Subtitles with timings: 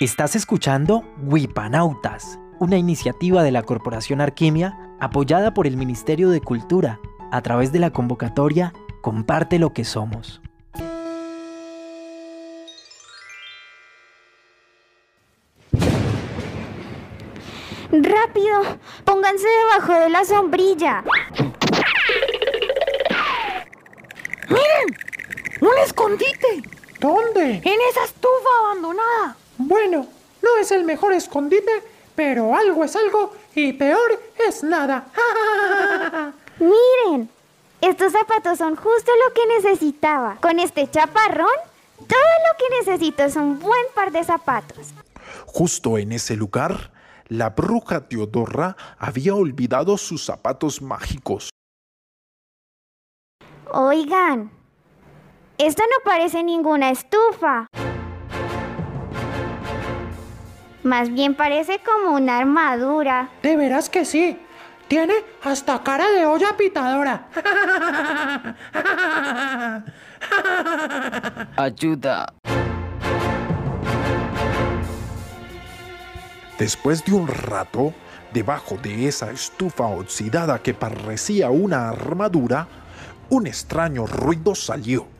[0.00, 7.00] Estás escuchando Wipanautas, una iniciativa de la Corporación Arquimia apoyada por el Ministerio de Cultura
[7.32, 10.40] a través de la convocatoria Comparte lo que somos.
[17.90, 18.78] ¡Rápido!
[19.04, 21.02] Pónganse debajo de la sombrilla.
[24.48, 24.96] ¡Miren!
[25.60, 26.62] ¡Un escondite!
[27.00, 27.62] ¿Dónde?
[27.64, 29.36] En esa estufa abandonada.
[29.58, 30.06] Bueno,
[30.40, 31.82] no es el mejor escondite,
[32.14, 35.06] pero algo es algo y peor es nada.
[36.60, 37.28] Miren,
[37.80, 40.36] estos zapatos son justo lo que necesitaba.
[40.40, 41.48] Con este chaparrón,
[41.96, 44.92] todo lo que necesito es un buen par de zapatos.
[45.46, 46.92] Justo en ese lugar,
[47.26, 51.50] la bruja Teodora había olvidado sus zapatos mágicos.
[53.70, 54.50] Oigan,
[55.58, 57.66] esto no parece ninguna estufa.
[60.88, 63.28] Más bien parece como una armadura.
[63.42, 64.38] De veras que sí.
[64.88, 67.28] Tiene hasta cara de olla pitadora.
[71.58, 72.32] Ayuda.
[76.58, 77.92] Después de un rato,
[78.32, 82.66] debajo de esa estufa oxidada que parecía una armadura,
[83.28, 85.17] un extraño ruido salió.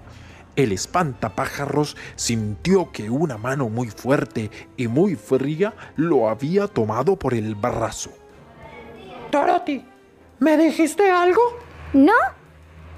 [0.59, 7.33] El espantapájaros sintió que una mano muy fuerte y muy fría lo había tomado por
[7.33, 8.11] el brazo.
[9.31, 9.87] Dorothy,
[10.41, 11.41] ¿me dijiste algo?
[11.93, 12.13] ¿No?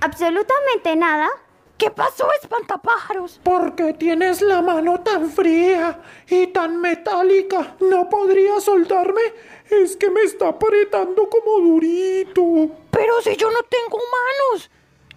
[0.00, 1.28] ¿Absolutamente nada?
[1.76, 3.38] ¿Qué pasó, espantapájaros?
[3.44, 7.76] ¿Por qué tienes la mano tan fría y tan metálica?
[7.80, 9.20] ¿No podría soltarme?
[9.68, 12.70] Es que me está apretando como durito.
[12.90, 13.98] Pero si yo no tengo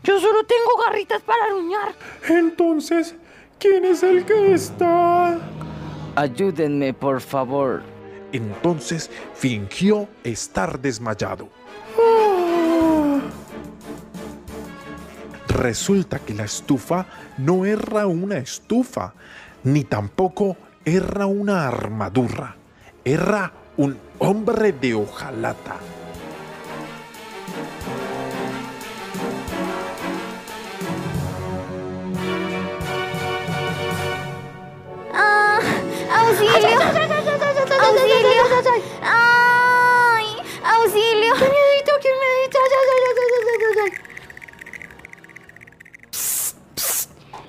[0.04, 1.94] yo solo tengo garritas para aruñar.
[2.28, 3.16] Entonces,
[3.60, 5.40] ¿quién es el que está?
[6.16, 7.82] Ayúdenme, por favor.
[8.32, 11.50] Entonces fingió estar desmayado.
[12.00, 13.20] Ah,
[15.48, 17.06] Resulta que la estufa
[17.38, 19.14] no era una estufa,
[19.64, 22.56] ni tampoco era una armadura.
[23.06, 25.76] Era un hombre de hojalata.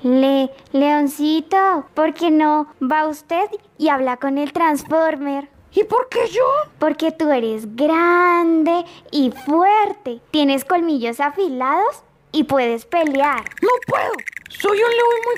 [0.05, 3.49] Le, Leoncito, ¿por qué no va usted
[3.79, 5.49] y habla con el Transformer?
[5.73, 6.45] ¿Y por qué yo?
[6.77, 13.45] Porque tú eres grande y fuerte, tienes colmillos afilados y puedes pelear.
[13.63, 14.11] No puedo.
[14.49, 15.37] Soy un león muy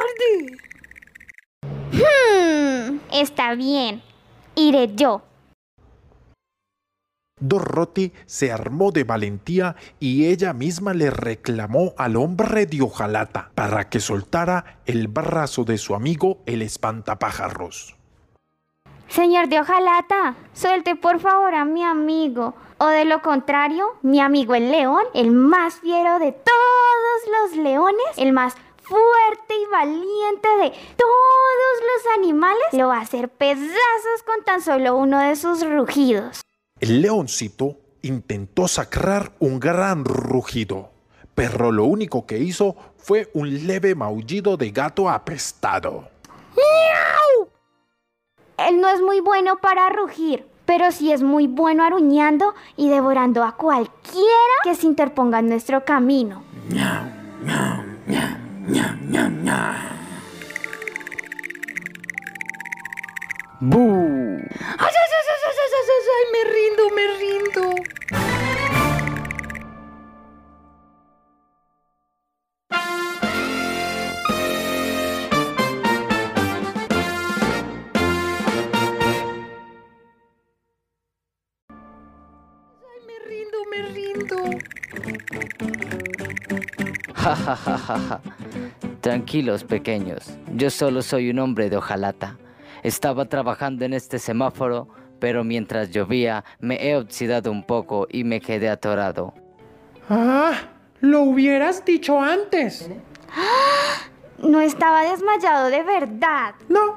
[0.00, 0.56] cobarde.
[1.92, 4.02] Hmm, está bien,
[4.54, 5.20] iré yo.
[7.38, 13.90] Dorothy se armó de valentía y ella misma le reclamó al hombre de hojalata para
[13.90, 17.94] que soltara el brazo de su amigo el espantapájaros.
[19.08, 22.54] Señor de Ojalata, suelte por favor a mi amigo.
[22.78, 28.06] O de lo contrario, mi amigo el león, el más fiero de todos los leones,
[28.16, 34.42] el más fuerte y valiente de todos los animales, lo va a hacer pedazos con
[34.44, 36.45] tan solo uno de sus rugidos.
[36.78, 40.90] El leoncito intentó sacar un gran rugido,
[41.34, 46.10] pero lo único que hizo fue un leve maullido de gato apestado.
[48.58, 53.42] Él no es muy bueno para rugir, pero sí es muy bueno aruñando y devorando
[53.44, 54.26] a cualquiera
[54.62, 56.42] que se interponga en nuestro camino.
[56.68, 56.76] ¡Bu!
[57.48, 59.95] ¡Ay, ay,
[63.58, 63.78] ¡Bu!
[63.78, 65.28] ¡Ay, ay, ay,
[66.16, 67.74] ay, me rindo, me rindo!
[89.00, 90.36] Tranquilos, pequeños.
[90.54, 92.36] Yo solo soy un hombre de hojalata.
[92.86, 94.86] Estaba trabajando en este semáforo,
[95.18, 99.34] pero mientras llovía me he oxidado un poco y me quedé atorado.
[100.08, 100.52] Ah,
[101.00, 102.88] lo hubieras dicho antes.
[104.38, 106.54] No estaba desmayado de verdad.
[106.68, 106.96] No,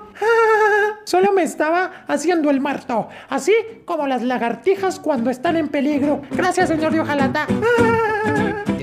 [1.05, 3.53] solo me estaba haciendo el muerto, así
[3.85, 6.21] como las lagartijas cuando están en peligro.
[6.31, 7.47] Gracias, señor de Ojalata.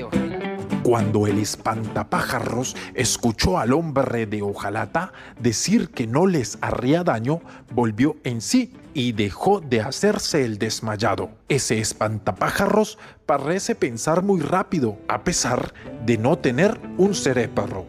[0.87, 7.41] Cuando el espantapájaros escuchó al hombre de hojalata decir que no les haría daño,
[7.73, 11.29] volvió en sí y dejó de hacerse el desmayado.
[11.49, 15.73] Ese espantapájaros parece pensar muy rápido, a pesar
[16.05, 17.85] de no tener un cerebro.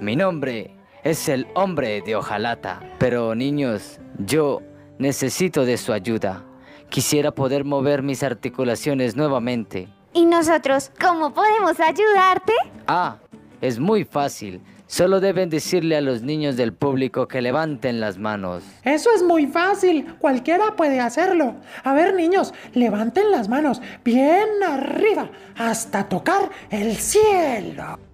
[0.00, 0.74] Mi nombre
[1.04, 4.62] es el hombre de hojalata, pero niños, yo
[4.98, 6.46] necesito de su ayuda.
[6.92, 9.88] Quisiera poder mover mis articulaciones nuevamente.
[10.12, 12.52] ¿Y nosotros cómo podemos ayudarte?
[12.86, 13.16] Ah,
[13.62, 14.60] es muy fácil.
[14.88, 18.62] Solo deben decirle a los niños del público que levanten las manos.
[18.84, 21.54] Eso es muy fácil, cualquiera puede hacerlo.
[21.82, 28.11] A ver niños, levanten las manos bien arriba hasta tocar el cielo.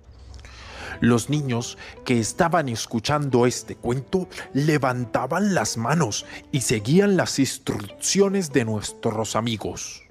[1.01, 8.65] Los niños que estaban escuchando este cuento levantaban las manos y seguían las instrucciones de
[8.65, 10.03] nuestros amigos.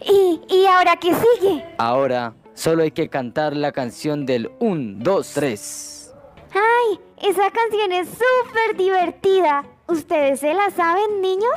[0.00, 1.64] ¿Y, y ahora qué sigue?
[1.78, 6.14] Ahora solo hay que cantar la canción del 1, 2, 3.
[6.54, 7.00] ¡Ay!
[7.22, 9.64] Esa canción es súper divertida.
[9.86, 11.54] ¿Ustedes se la saben, niños?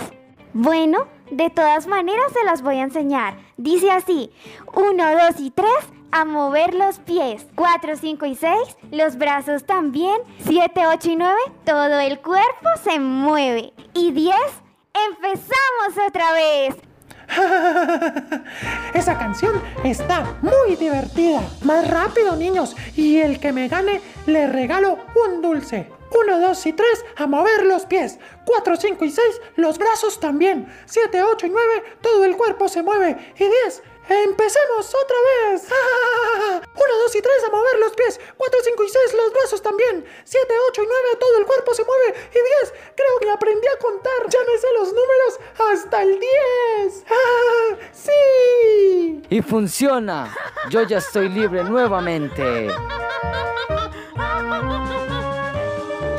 [0.54, 3.38] Bueno, de todas maneras se las voy a enseñar.
[3.58, 4.32] Dice así,
[4.74, 5.70] 1, 2 y 3,
[6.12, 7.46] a mover los pies.
[7.56, 8.54] 4, 5 y 6,
[8.92, 10.18] los brazos también.
[10.46, 11.36] 7, 8 y 9,
[11.66, 13.74] todo el cuerpo se mueve.
[13.94, 14.36] Y 10,
[15.10, 16.76] empezamos otra vez.
[18.94, 21.42] Esa canción está muy divertida.
[21.64, 22.76] Más rápido, niños.
[22.96, 25.88] Y el que me gane, le regalo un dulce.
[26.14, 28.20] 1, 2 y 3, a mover los pies.
[28.46, 29.26] 4, 5 y 6,
[29.56, 30.68] los brazos también.
[30.86, 33.34] 7, 8 y 9, todo el cuerpo se mueve.
[33.36, 35.68] Y 10, ¡Empecemos otra vez!
[36.76, 38.20] 1, 2 y 3 a mover los pies.
[38.38, 40.06] 4, 5 y 6 los brazos también.
[40.24, 42.20] 7, 8 y 9 todo el cuerpo se mueve.
[42.30, 44.30] Y 10 creo que aprendí a contar.
[44.30, 44.40] Ya
[44.80, 45.40] los números
[45.72, 47.06] hasta el 10.
[47.10, 49.22] ¡Ah, ¡Sí!
[49.30, 50.36] Y funciona.
[50.70, 52.68] Yo ya estoy libre nuevamente.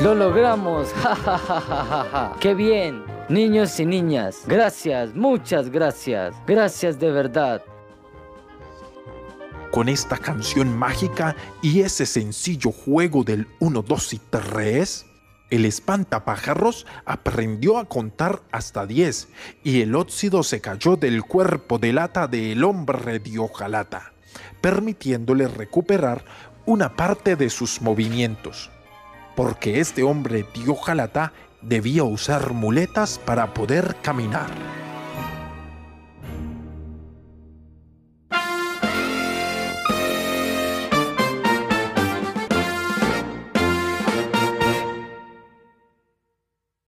[0.01, 0.89] Lo logramos.
[2.39, 3.05] ¡Qué bien!
[3.29, 6.35] Niños y niñas, gracias, muchas gracias.
[6.45, 7.61] Gracias de verdad.
[9.73, 15.05] Con esta canción mágica y ese sencillo juego del 1, 2 y 3,
[15.49, 19.29] el espantapájaros aprendió a contar hasta 10
[19.63, 24.13] y el óxido se cayó del cuerpo de lata del hombre de hojalata,
[24.61, 26.23] permitiéndole recuperar
[26.67, 28.69] una parte de sus movimientos.
[29.35, 31.33] Porque este hombre de hojalata
[31.63, 34.82] debía usar muletas para poder caminar.